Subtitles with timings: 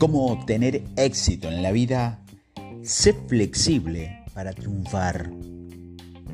[0.00, 2.24] Cómo tener éxito en la vida,
[2.82, 5.30] sé flexible para triunfar.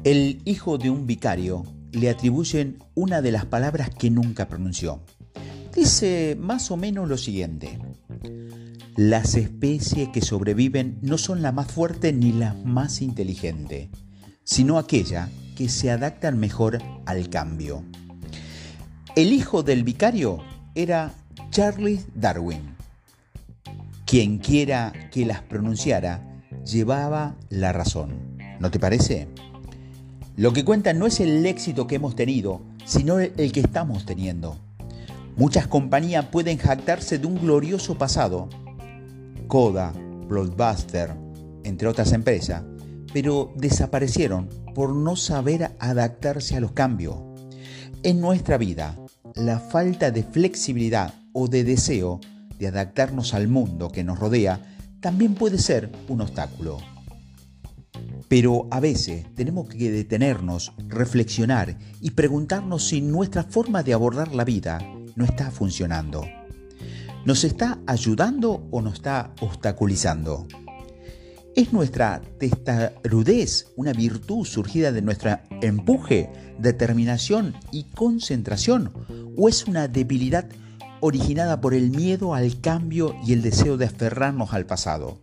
[0.05, 5.03] El hijo de un vicario le atribuyen una de las palabras que nunca pronunció.
[5.75, 7.81] Dice más o menos lo siguiente.
[8.95, 13.89] Las especies que sobreviven no son las más fuertes ni las más inteligentes,
[14.45, 17.83] sino aquellas que se adaptan mejor al cambio.
[19.17, 20.39] El hijo del vicario
[20.77, 21.13] era
[21.51, 22.76] Charles Darwin
[24.17, 28.39] quien quiera que las pronunciara llevaba la razón.
[28.61, 29.29] ¿No te parece?
[30.37, 34.57] Lo que cuenta no es el éxito que hemos tenido, sino el que estamos teniendo.
[35.37, 38.49] Muchas compañías pueden jactarse de un glorioso pasado,
[39.49, 39.93] Coda,
[40.27, 41.15] Blockbuster,
[41.65, 42.63] entre otras empresas,
[43.13, 47.17] pero desaparecieron por no saber adaptarse a los cambios.
[48.03, 48.97] En nuestra vida,
[49.35, 52.19] la falta de flexibilidad o de deseo
[52.59, 54.61] de adaptarnos al mundo que nos rodea
[55.01, 56.79] también puede ser un obstáculo.
[58.29, 64.45] Pero a veces tenemos que detenernos, reflexionar y preguntarnos si nuestra forma de abordar la
[64.45, 64.79] vida
[65.15, 66.25] no está funcionando.
[67.25, 70.47] ¿Nos está ayudando o nos está obstaculizando?
[71.57, 78.93] ¿Es nuestra testarudez una virtud surgida de nuestro empuje, determinación y concentración?
[79.37, 80.47] ¿O es una debilidad
[81.01, 85.21] originada por el miedo al cambio y el deseo de aferrarnos al pasado.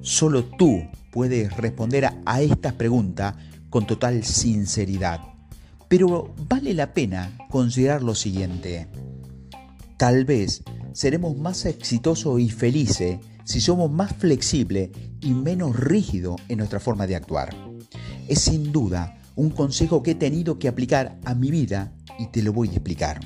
[0.00, 3.36] Solo tú puedes responder a, estas preguntas
[3.70, 5.20] con total sinceridad.
[5.88, 8.88] Pero vale la pena considerar lo siguiente.
[9.98, 16.58] Tal vez seremos más exitosos y felices si somos más flexibles y menos rígidos en
[16.58, 17.54] nuestra forma de actuar.
[18.26, 22.42] Es sin duda un consejo que he tenido que aplicar a mi vida y te
[22.42, 23.20] lo voy a explicar.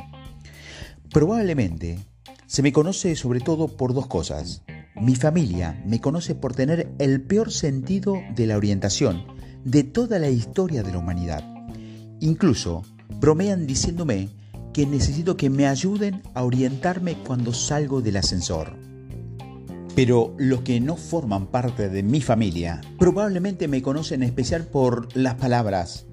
[1.13, 1.99] Probablemente
[2.47, 4.63] se me conoce sobre todo por dos cosas.
[4.95, 9.25] Mi familia me conoce por tener el peor sentido de la orientación
[9.65, 11.45] de toda la historia de la humanidad.
[12.21, 12.83] Incluso
[13.21, 14.29] bromean diciéndome
[14.73, 18.77] que necesito que me ayuden a orientarme cuando salgo del ascensor.
[19.95, 25.17] Pero los que no forman parte de mi familia probablemente me conocen en especial por
[25.17, 26.07] las palabras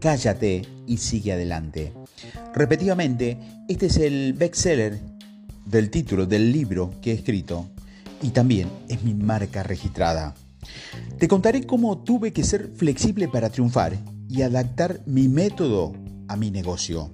[0.00, 1.92] cállate y sigue adelante.
[2.54, 3.38] Repetidamente,
[3.68, 4.98] este es el bestseller
[5.66, 7.70] del título del libro que he escrito
[8.22, 10.34] y también es mi marca registrada.
[11.18, 13.96] Te contaré cómo tuve que ser flexible para triunfar
[14.28, 15.92] y adaptar mi método
[16.28, 17.12] a mi negocio.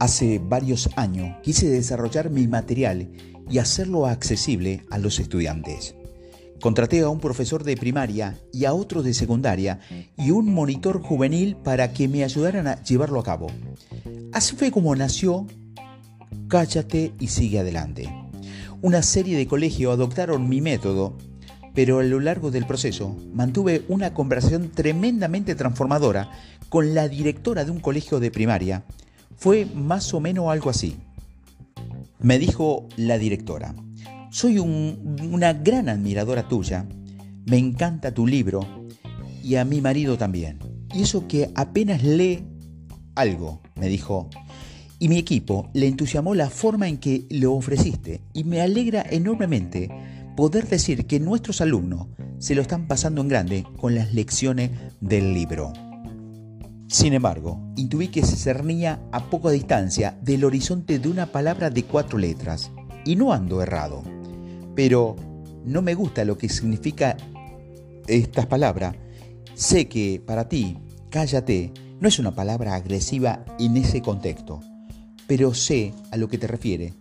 [0.00, 3.10] Hace varios años quise desarrollar mi material
[3.50, 5.97] y hacerlo accesible a los estudiantes.
[6.60, 9.80] Contraté a un profesor de primaria y a otro de secundaria
[10.16, 13.46] y un monitor juvenil para que me ayudaran a llevarlo a cabo.
[14.32, 15.46] Así fue como nació
[16.48, 18.08] Cállate y sigue adelante.
[18.80, 21.16] Una serie de colegios adoptaron mi método,
[21.74, 26.30] pero a lo largo del proceso mantuve una conversación tremendamente transformadora
[26.68, 28.84] con la directora de un colegio de primaria.
[29.36, 30.96] Fue más o menos algo así.
[32.20, 33.74] Me dijo la directora,
[34.30, 36.86] soy una gran admiradora tuya,
[37.46, 38.60] me encanta tu libro
[39.42, 40.58] y a mi marido también.
[40.94, 42.44] Y eso que apenas lee
[43.14, 44.28] algo, me dijo.
[44.98, 49.88] Y mi equipo le entusiasmó la forma en que lo ofreciste y me alegra enormemente
[50.36, 52.08] poder decir que nuestros alumnos
[52.38, 55.72] se lo están pasando en grande con las lecciones del libro.
[56.88, 61.84] Sin embargo, intuí que se cernía a poca distancia del horizonte de una palabra de
[61.84, 62.70] cuatro letras,
[63.04, 64.02] y no ando errado
[64.78, 65.16] pero
[65.64, 67.16] no me gusta lo que significa
[68.06, 68.94] estas palabras.
[69.56, 70.78] Sé que para ti,
[71.10, 74.60] cállate, no es una palabra agresiva en ese contexto,
[75.26, 76.94] pero sé a lo que te refiere,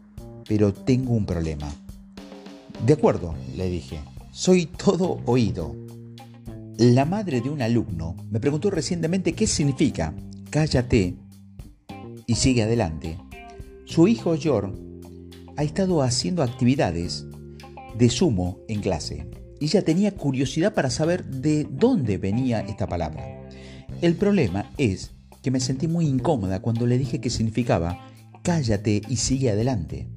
[0.48, 1.72] pero tengo un problema.
[2.84, 4.00] De acuerdo, le dije,
[4.32, 5.76] soy todo oído.
[6.80, 10.16] La madre de un alumno me preguntó recientemente qué significa
[10.50, 11.14] cállate
[12.26, 13.20] y sigue adelante.
[13.86, 14.74] Su hijo George
[15.58, 17.28] ha estado haciendo actividades
[17.98, 19.30] de sumo en clase.
[19.60, 23.48] Y ella tenía curiosidad para saber de dónde venía esta palabra.
[24.02, 25.12] El problema es
[25.42, 28.08] que me sentí muy incómoda cuando le dije que significaba
[28.44, 30.08] cállate y sigue adelante.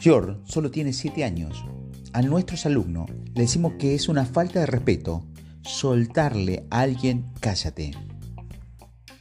[0.00, 1.64] George solo tiene 7 años.
[2.12, 5.24] A nuestros alumnos le decimos que es una falta de respeto
[5.62, 7.92] soltarle a alguien cállate.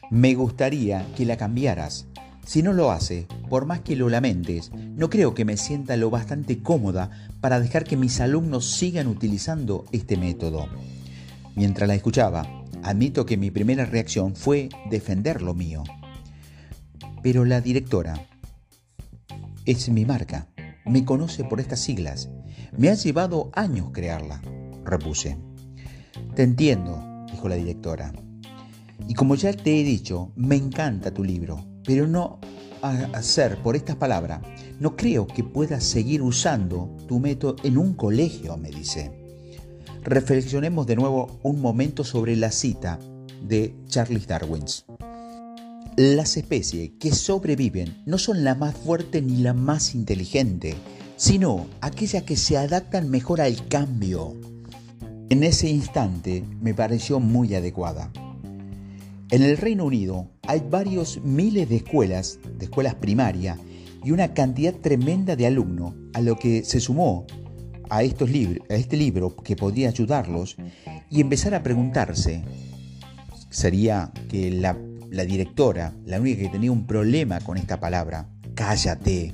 [0.10, 2.08] Me gustaría que la cambiaras
[2.48, 6.10] si no lo hace, por más que lo lamentes, no creo que me sienta lo
[6.10, 7.10] bastante cómoda
[7.42, 10.68] para dejar que mis alumnos sigan utilizando este método.
[11.56, 15.84] Mientras la escuchaba, admito que mi primera reacción fue defender lo mío.
[17.24, 18.28] Pero la directora
[19.66, 20.48] es mi marca,
[20.86, 22.30] me conoce por estas siglas.
[22.78, 24.42] Me ha llevado años crearla,
[24.86, 25.38] repuse.
[26.36, 28.14] Te entiendo, dijo la directora.
[29.08, 32.40] Y como ya te he dicho, me encanta tu libro, pero no
[32.82, 34.42] hacer por estas palabras.
[34.80, 39.12] No creo que puedas seguir usando tu método en un colegio, me dice.
[40.04, 43.00] Reflexionemos de nuevo un momento sobre la cita
[43.42, 44.64] de Charles Darwin.
[45.98, 50.76] Las especies que sobreviven no son la más fuerte ni la más inteligente,
[51.16, 54.36] sino aquellas que se adaptan mejor al cambio.
[55.30, 58.12] En ese instante me pareció muy adecuada.
[59.30, 63.58] En el Reino Unido hay varios miles de escuelas, de escuelas primarias,
[64.04, 67.26] y una cantidad tremenda de alumnos, a lo que se sumó
[67.90, 70.56] a, estos a este libro que podría ayudarlos
[71.10, 72.44] y empezar a preguntarse,
[73.50, 74.78] ¿sería que la
[75.10, 79.34] la directora, la única que tenía un problema con esta palabra, cállate.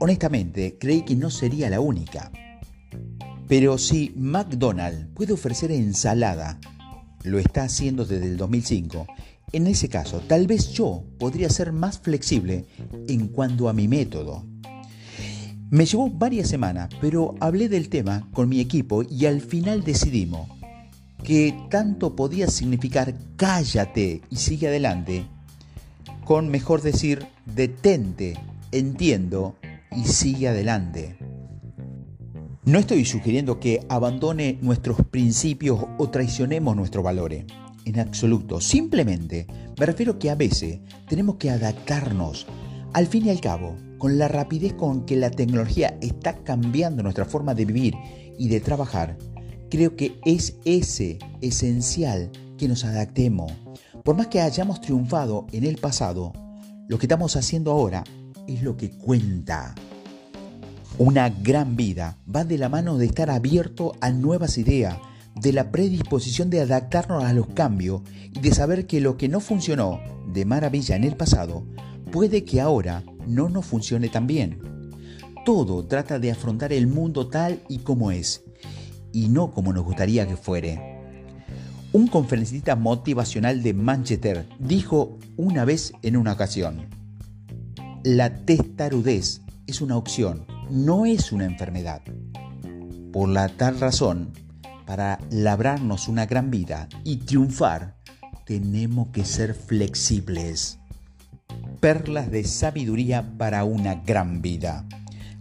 [0.00, 2.30] Honestamente, creí que no sería la única.
[3.46, 6.58] Pero si McDonald's puede ofrecer ensalada,
[7.28, 9.06] lo está haciendo desde el 2005,
[9.52, 12.66] en ese caso tal vez yo podría ser más flexible
[13.08, 14.44] en cuanto a mi método.
[15.70, 20.48] Me llevó varias semanas, pero hablé del tema con mi equipo y al final decidimos
[21.22, 25.26] que tanto podía significar cállate y sigue adelante,
[26.24, 28.34] con mejor decir detente,
[28.72, 29.56] entiendo
[29.94, 31.16] y sigue adelante.
[32.68, 37.46] No estoy sugiriendo que abandone nuestros principios o traicionemos nuestros valores.
[37.86, 38.60] En absoluto.
[38.60, 39.46] Simplemente
[39.80, 42.46] me refiero que a veces tenemos que adaptarnos.
[42.92, 47.24] Al fin y al cabo, con la rapidez con que la tecnología está cambiando nuestra
[47.24, 47.94] forma de vivir
[48.38, 49.16] y de trabajar,
[49.70, 53.52] Creo que es ese esencial que nos adaptemos.
[54.02, 56.32] Por más que hayamos triunfado en el pasado,
[56.88, 58.02] lo que estamos haciendo ahora
[58.46, 59.74] es lo que cuenta.
[60.98, 64.98] Una gran vida va de la mano de estar abierto a nuevas ideas,
[65.36, 68.02] de la predisposición de adaptarnos a los cambios
[68.34, 70.00] y de saber que lo que no funcionó
[70.32, 71.64] de maravilla en el pasado
[72.10, 74.58] puede que ahora no nos funcione tan bien.
[75.44, 78.42] Todo trata de afrontar el mundo tal y como es
[79.12, 80.98] y no como nos gustaría que fuere.
[81.92, 86.88] Un conferencista motivacional de Manchester dijo una vez en una ocasión,
[88.02, 92.02] la testarudez es una opción, no es una enfermedad.
[93.12, 94.32] Por la tal razón,
[94.86, 97.96] para labrarnos una gran vida y triunfar,
[98.44, 100.78] tenemos que ser flexibles.
[101.80, 104.84] Perlas de sabiduría para una gran vida.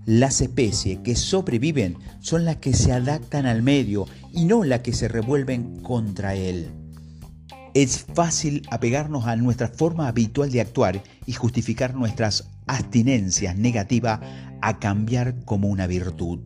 [0.05, 4.93] Las especies que sobreviven son las que se adaptan al medio y no las que
[4.93, 6.69] se revuelven contra él.
[7.73, 14.19] Es fácil apegarnos a nuestra forma habitual de actuar y justificar nuestras abstinencias negativas
[14.61, 16.39] a cambiar como una virtud.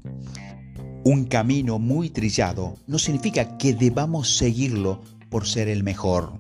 [1.04, 6.34] Un camino muy trillado no significa que debamos seguirlo por ser el mejor.